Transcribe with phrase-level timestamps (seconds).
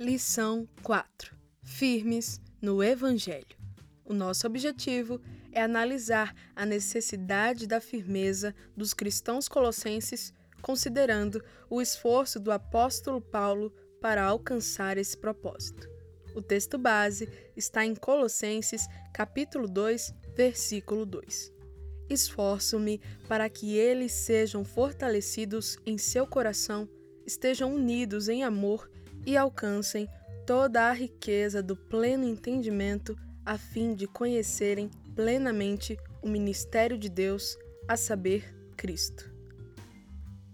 [0.00, 3.58] Lição 4: Firmes no Evangelho.
[4.04, 10.32] O nosso objetivo é analisar a necessidade da firmeza dos cristãos colossenses,
[10.62, 15.88] considerando o esforço do apóstolo Paulo para alcançar esse propósito.
[16.32, 21.52] O texto base está em Colossenses, capítulo 2, versículo 2.
[22.08, 26.88] Esforço-me para que eles sejam fortalecidos em seu coração,
[27.26, 28.88] estejam unidos em amor
[29.28, 30.08] e alcancem
[30.46, 33.14] toda a riqueza do pleno entendimento,
[33.44, 39.30] a fim de conhecerem plenamente o ministério de Deus, a saber, Cristo.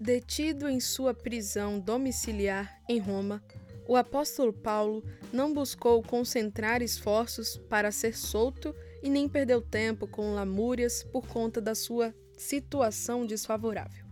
[0.00, 3.40] Detido em sua prisão domiciliar em Roma,
[3.86, 10.34] o apóstolo Paulo não buscou concentrar esforços para ser solto e nem perdeu tempo com
[10.34, 14.04] lamúrias por conta da sua situação desfavorável.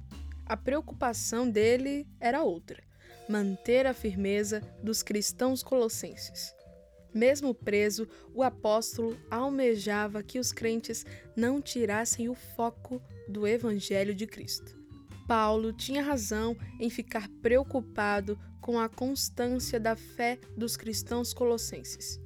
[0.46, 2.91] A preocupação dele era outra
[3.28, 6.54] manter a firmeza dos cristãos colossenses.
[7.14, 11.04] Mesmo preso, o apóstolo almejava que os crentes
[11.36, 14.80] não tirassem o foco do Evangelho de Cristo.
[15.28, 22.18] Paulo tinha razão em ficar preocupado com a constância da fé dos cristãos colossenses.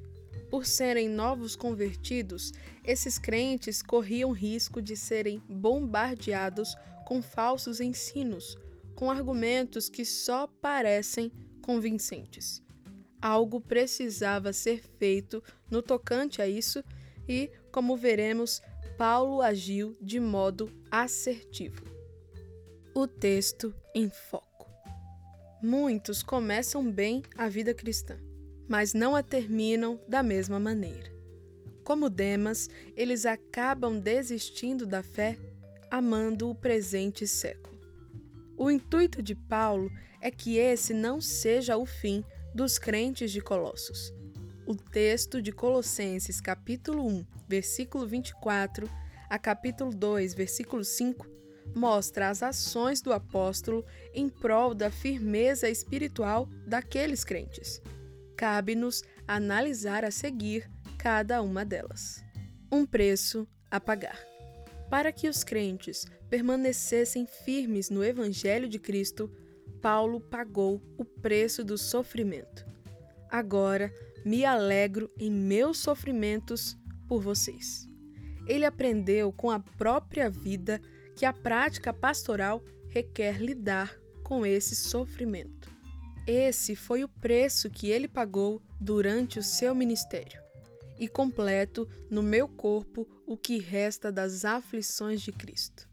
[0.50, 2.52] Por serem novos convertidos,
[2.84, 8.56] esses crentes corriam risco de serem bombardeados com falsos ensinos,
[8.96, 11.30] com argumentos que só parecem
[11.62, 12.62] convincentes.
[13.20, 16.82] Algo precisava ser feito no tocante a isso
[17.28, 18.62] e, como veremos,
[18.96, 21.84] Paulo agiu de modo assertivo.
[22.94, 24.66] O texto em foco.
[25.62, 28.16] Muitos começam bem a vida cristã,
[28.66, 31.14] mas não a terminam da mesma maneira.
[31.84, 35.38] Como Demas, eles acabam desistindo da fé,
[35.90, 37.75] amando o presente século.
[38.56, 39.90] O intuito de Paulo
[40.20, 44.14] é que esse não seja o fim dos crentes de Colossos.
[44.66, 48.88] O texto de Colossenses, capítulo 1, versículo 24,
[49.28, 51.26] a capítulo 2, versículo 5,
[51.74, 57.82] mostra as ações do apóstolo em prol da firmeza espiritual daqueles crentes.
[58.36, 62.24] Cabe-nos analisar a seguir cada uma delas.
[62.72, 64.35] Um preço a pagar.
[64.88, 69.30] Para que os crentes permanecessem firmes no Evangelho de Cristo,
[69.82, 72.64] Paulo pagou o preço do sofrimento.
[73.28, 73.92] Agora
[74.24, 76.76] me alegro em meus sofrimentos
[77.08, 77.88] por vocês.
[78.46, 80.80] Ele aprendeu com a própria vida
[81.16, 85.70] que a prática pastoral requer lidar com esse sofrimento.
[86.26, 90.45] Esse foi o preço que ele pagou durante o seu ministério
[90.98, 95.88] e completo no meu corpo o que resta das aflições de Cristo.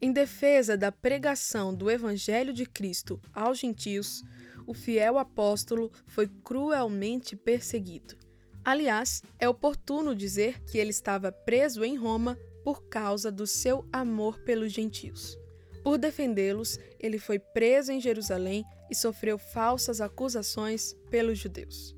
[0.00, 4.22] Em defesa da pregação do Evangelho de Cristo aos gentios,
[4.66, 8.16] o fiel apóstolo foi cruelmente perseguido.
[8.64, 14.38] Aliás, é oportuno dizer que ele estava preso em Roma por causa do seu amor
[14.40, 15.38] pelos gentios.
[15.82, 21.94] Por defendê-los, ele foi preso em Jerusalém e sofreu falsas acusações pelos judeus.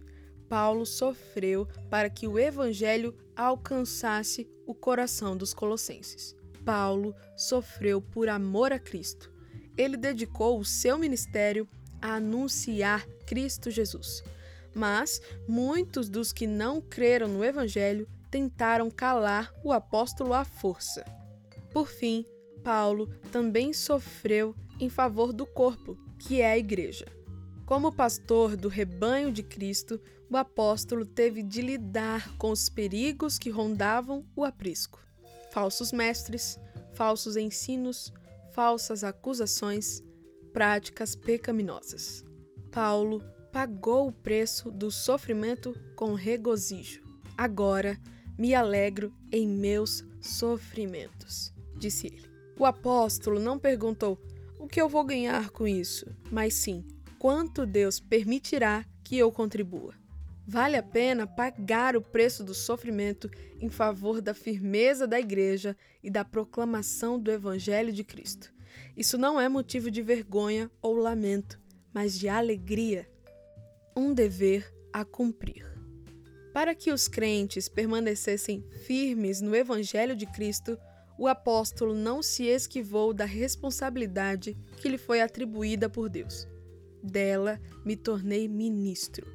[0.48, 6.34] Paulo sofreu para que o evangelho alcançasse o coração dos colossenses.
[6.64, 9.32] Paulo sofreu por amor a Cristo.
[9.76, 11.68] Ele dedicou o seu ministério
[12.00, 14.22] a anunciar Cristo Jesus.
[14.74, 21.04] Mas muitos dos que não creram no evangelho tentaram calar o apóstolo à força.
[21.72, 22.24] Por fim,
[22.62, 27.06] Paulo também sofreu em favor do corpo, que é a igreja.
[27.66, 30.00] Como pastor do rebanho de Cristo,
[30.30, 35.00] o apóstolo teve de lidar com os perigos que rondavam o aprisco:
[35.50, 36.60] falsos mestres,
[36.94, 38.12] falsos ensinos,
[38.52, 40.00] falsas acusações,
[40.52, 42.24] práticas pecaminosas.
[42.70, 43.20] Paulo
[43.52, 47.02] pagou o preço do sofrimento com regozijo.
[47.36, 47.98] Agora
[48.38, 52.30] me alegro em meus sofrimentos, disse ele.
[52.56, 54.16] O apóstolo não perguntou
[54.56, 56.84] o que eu vou ganhar com isso, mas sim
[57.26, 59.94] quanto Deus permitirá que eu contribua.
[60.46, 63.28] Vale a pena pagar o preço do sofrimento
[63.60, 68.54] em favor da firmeza da Igreja e da proclamação do Evangelho de Cristo.
[68.96, 71.60] Isso não é motivo de vergonha ou lamento,
[71.92, 73.10] mas de alegria.
[73.96, 75.66] Um dever a cumprir.
[76.54, 80.78] Para que os crentes permanecessem firmes no Evangelho de Cristo,
[81.18, 86.46] o apóstolo não se esquivou da responsabilidade que lhe foi atribuída por Deus.
[87.02, 89.26] Dela me tornei ministro.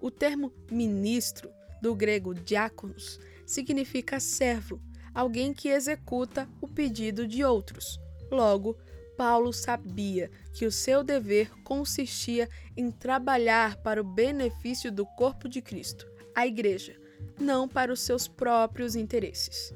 [0.00, 1.50] O termo ministro,
[1.82, 4.80] do grego diáconos, significa servo,
[5.14, 7.98] alguém que executa o pedido de outros.
[8.30, 8.76] Logo,
[9.16, 15.60] Paulo sabia que o seu dever consistia em trabalhar para o benefício do corpo de
[15.60, 16.96] Cristo, a Igreja,
[17.38, 19.74] não para os seus próprios interesses.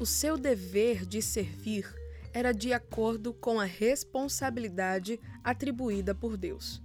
[0.00, 1.92] O seu dever de servir
[2.32, 6.82] era de acordo com a responsabilidade atribuída por Deus.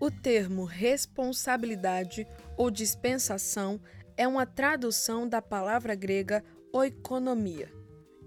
[0.00, 3.80] O termo responsabilidade ou dispensação
[4.16, 7.72] é uma tradução da palavra grega oikonomia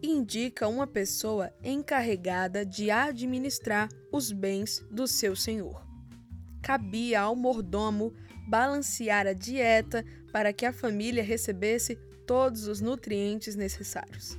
[0.02, 5.86] e indica uma pessoa encarregada de administrar os bens do seu senhor.
[6.62, 8.14] Cabia ao mordomo
[8.48, 11.96] balancear a dieta para que a família recebesse
[12.26, 14.38] todos os nutrientes necessários.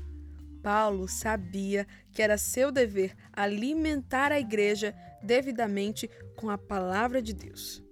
[0.62, 7.82] Paulo sabia que era seu dever alimentar a igreja devidamente com a palavra de Deus.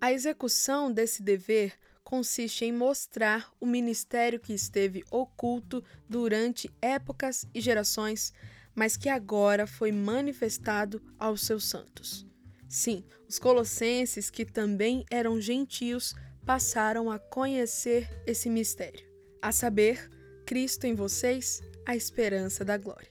[0.00, 7.60] A execução desse dever consiste em mostrar o ministério que esteve oculto durante épocas e
[7.60, 8.32] gerações,
[8.74, 12.26] mas que agora foi manifestado aos seus santos.
[12.68, 16.14] Sim, os colossenses, que também eram gentios,
[16.44, 19.06] passaram a conhecer esse mistério,
[19.40, 20.10] a saber,
[20.44, 23.10] Cristo em vocês, a esperança da glória.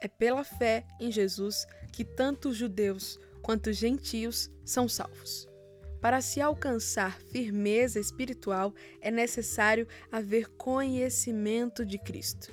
[0.00, 5.46] É pela fé em Jesus que tanto judeus quanto gentios são salvos.
[6.00, 12.52] Para se alcançar firmeza espiritual, é necessário haver conhecimento de Cristo.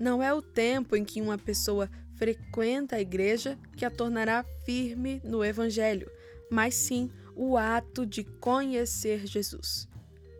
[0.00, 5.20] Não é o tempo em que uma pessoa frequenta a igreja que a tornará firme
[5.22, 6.10] no Evangelho,
[6.50, 9.86] mas sim o ato de conhecer Jesus.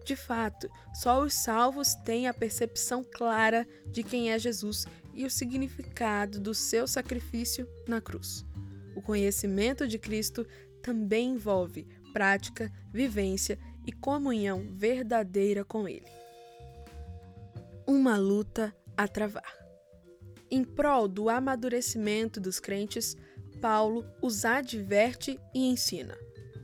[0.06, 5.30] De fato, só os salvos têm a percepção clara de quem é Jesus e o
[5.30, 8.44] significado do seu sacrifício na cruz.
[8.94, 10.46] O conhecimento de Cristo
[10.80, 16.06] também envolve prática, vivência e comunhão verdadeira com Ele.
[17.84, 19.56] Uma luta a travar.
[20.48, 23.16] Em prol do amadurecimento dos crentes,
[23.60, 26.16] Paulo os adverte e ensina.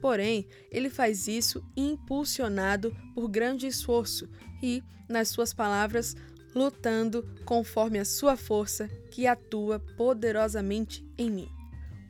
[0.02, 4.28] Porém, ele faz isso impulsionado por grande esforço
[4.60, 6.16] e, nas suas palavras,
[6.52, 11.48] lutando conforme a sua força que atua poderosamente em mim.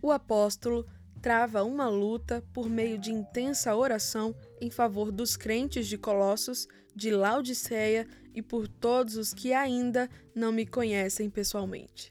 [0.00, 0.86] O apóstolo
[1.20, 6.66] trava uma luta por meio de intensa oração em favor dos crentes de Colossos,
[6.96, 12.10] de Laodiceia e por todos os que ainda não me conhecem pessoalmente.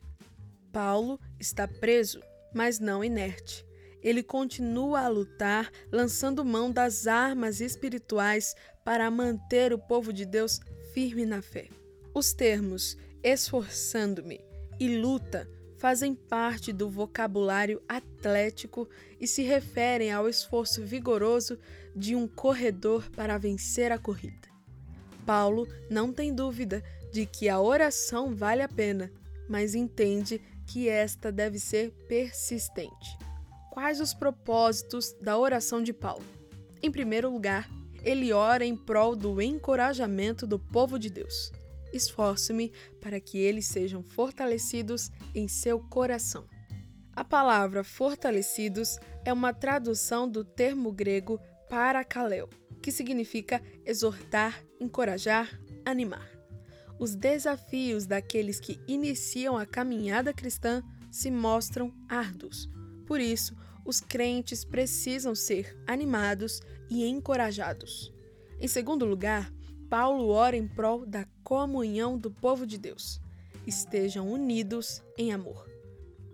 [0.71, 2.21] Paulo está preso,
[2.53, 3.65] mas não inerte
[4.01, 10.59] ele continua a lutar, lançando mão das armas espirituais para manter o povo de Deus
[10.93, 11.67] firme na fé.
[12.13, 14.41] Os termos esforçando-me
[14.79, 18.87] e luta fazem parte do vocabulário atlético
[19.19, 21.57] e se referem ao esforço vigoroso
[21.95, 24.47] de um corredor para vencer a corrida.
[25.25, 29.11] Paulo não tem dúvida de que a oração vale a pena,
[29.49, 33.17] mas entende que esta deve ser persistente.
[33.71, 36.25] Quais os propósitos da oração de Paulo?
[36.83, 37.69] Em primeiro lugar,
[38.03, 41.53] ele ora em prol do encorajamento do povo de Deus.
[41.93, 46.45] Esforço-me para que eles sejam fortalecidos em seu coração.
[47.15, 51.39] A palavra fortalecidos é uma tradução do termo grego
[51.69, 52.49] parakaleo,
[52.81, 55.49] que significa exortar, encorajar,
[55.85, 56.29] animar.
[56.99, 62.69] Os desafios daqueles que iniciam a caminhada cristã se mostram árduos,
[63.11, 63.53] por isso,
[63.83, 68.09] os crentes precisam ser animados e encorajados.
[68.57, 69.51] Em segundo lugar,
[69.89, 73.19] Paulo ora em prol da comunhão do povo de Deus.
[73.67, 75.69] Estejam unidos em amor.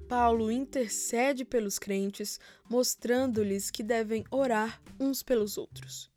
[0.07, 6.11] Paulo intercede pelos crentes, mostrando-lhes que devem orar uns pelos outros.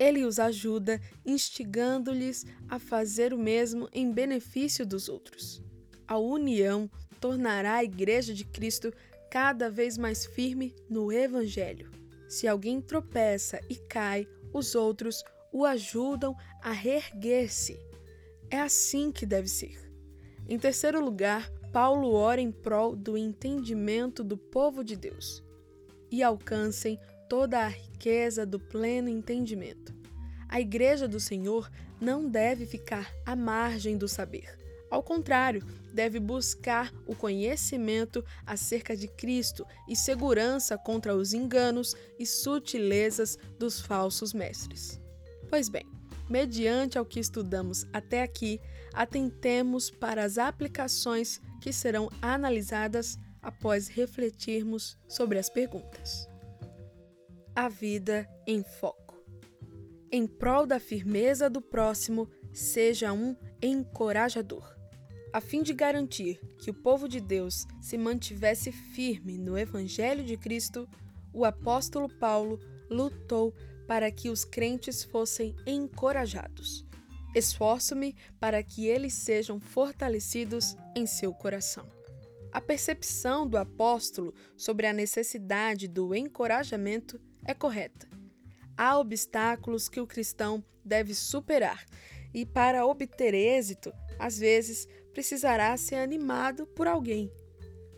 [0.00, 5.62] Ele os ajuda, instigando-lhes a fazer o mesmo em benefício dos outros.
[6.08, 6.90] A união
[7.20, 8.92] tornará a Igreja de Cristo
[9.32, 11.90] cada vez mais firme no Evangelho.
[12.28, 17.80] Se alguém tropeça e cai, os outros o ajudam a reerguer-se.
[18.50, 19.90] É assim que deve ser.
[20.46, 25.42] Em terceiro lugar, Paulo ora em prol do entendimento do povo de Deus
[26.10, 29.94] e alcancem toda a riqueza do pleno entendimento.
[30.46, 34.61] A Igreja do Senhor não deve ficar à margem do saber.
[34.92, 42.26] Ao contrário, deve buscar o conhecimento acerca de Cristo e segurança contra os enganos e
[42.26, 45.00] sutilezas dos falsos mestres.
[45.48, 45.86] Pois bem,
[46.28, 48.60] mediante ao que estudamos até aqui,
[48.92, 56.28] atentemos para as aplicações que serão analisadas após refletirmos sobre as perguntas.
[57.56, 59.24] A vida em foco.
[60.10, 64.81] Em prol da firmeza do próximo, seja um encorajador.
[65.32, 70.36] A fim de garantir que o povo de Deus se mantivesse firme no Evangelho de
[70.36, 70.86] Cristo,
[71.32, 72.60] o apóstolo Paulo
[72.90, 73.54] lutou
[73.88, 76.84] para que os crentes fossem encorajados.
[77.34, 81.88] Esforço-me para que eles sejam fortalecidos em seu coração.
[82.52, 88.06] A percepção do apóstolo sobre a necessidade do encorajamento é correta.
[88.76, 91.86] Há obstáculos que o cristão deve superar,
[92.34, 97.30] e para obter êxito, às vezes precisará ser animado por alguém.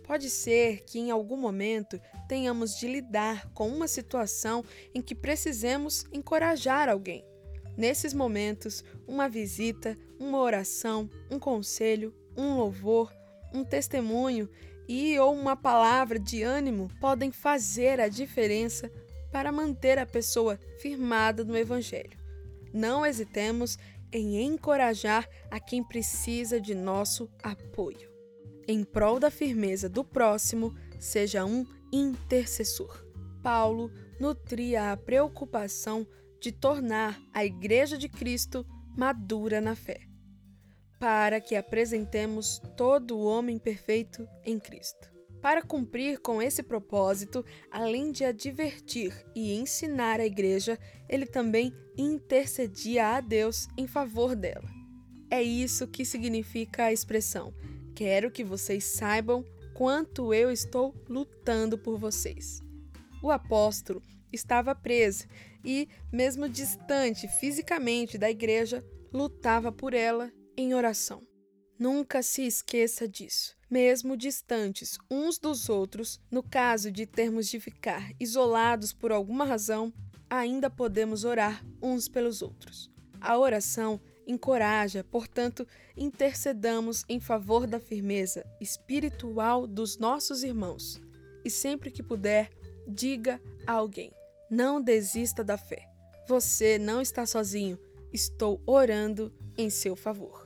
[0.03, 4.63] Pode ser que em algum momento tenhamos de lidar com uma situação
[4.95, 7.25] em que precisemos encorajar alguém.
[7.77, 13.13] Nesses momentos, uma visita, uma oração, um conselho, um louvor,
[13.53, 14.49] um testemunho
[14.87, 18.91] e ou uma palavra de ânimo podem fazer a diferença
[19.33, 22.17] para manter a pessoa firmada no evangelho.
[22.73, 23.79] Não hesitemos
[24.15, 28.09] em encorajar a quem precisa de nosso apoio.
[28.67, 33.05] Em prol da firmeza do próximo, seja um intercessor.
[33.43, 36.07] Paulo nutria a preocupação
[36.41, 38.65] de tornar a Igreja de Cristo
[38.97, 40.01] madura na fé,
[41.01, 45.14] para que apresentemos todo o homem perfeito em Cristo.
[45.45, 53.09] Para cumprir com esse propósito, além de advertir e ensinar a igreja, ele também intercedia
[53.09, 54.65] a Deus em favor dela.
[55.31, 57.53] É isso que significa a expressão:
[57.95, 62.63] Quero que vocês saibam quanto eu estou lutando por vocês.
[63.23, 65.27] O apóstolo estava preso
[65.63, 68.83] e, mesmo distante fisicamente da igreja,
[69.13, 71.23] lutava por ela em oração.
[71.79, 73.57] Nunca se esqueça disso.
[73.69, 79.93] Mesmo distantes uns dos outros, no caso de termos de ficar isolados por alguma razão,
[80.31, 82.91] ainda podemos orar uns pelos outros.
[83.21, 85.67] A oração encoraja, portanto,
[85.97, 91.01] intercedamos em favor da firmeza espiritual dos nossos irmãos.
[91.45, 92.51] E sempre que puder,
[92.87, 94.13] diga a alguém:
[94.51, 95.89] não desista da fé.
[96.29, 97.79] Você não está sozinho.
[98.13, 100.44] Estou orando em seu favor.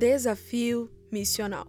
[0.00, 1.66] Desafio missional.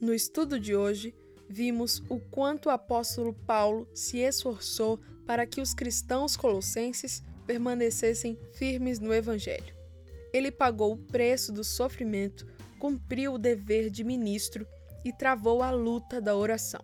[0.00, 1.14] No estudo de hoje,
[1.48, 8.98] vimos o quanto o apóstolo Paulo se esforçou para que os cristãos colossenses permanecessem firmes
[8.98, 9.72] no Evangelho.
[10.32, 12.44] Ele pagou o preço do sofrimento,
[12.80, 14.66] cumpriu o dever de ministro
[15.04, 16.82] e travou a luta da oração.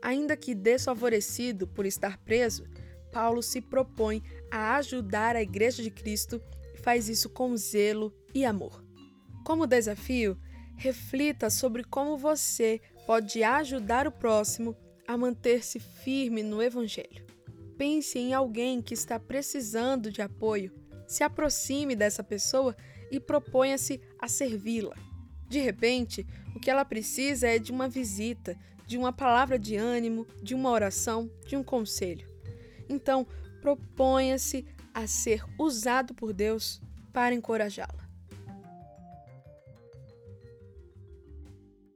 [0.00, 2.64] Ainda que desfavorecido por estar preso,
[3.12, 6.40] Paulo se propõe a ajudar a Igreja de Cristo
[6.74, 8.87] e faz isso com zelo e amor.
[9.48, 10.38] Como desafio,
[10.76, 14.76] reflita sobre como você pode ajudar o próximo
[15.06, 17.24] a manter-se firme no Evangelho.
[17.78, 20.70] Pense em alguém que está precisando de apoio,
[21.06, 22.76] se aproxime dessa pessoa
[23.10, 24.94] e proponha-se a servi-la.
[25.48, 28.54] De repente, o que ela precisa é de uma visita,
[28.86, 32.28] de uma palavra de ânimo, de uma oração, de um conselho.
[32.86, 33.26] Então,
[33.62, 36.82] proponha-se a ser usado por Deus
[37.14, 38.07] para encorajá-la.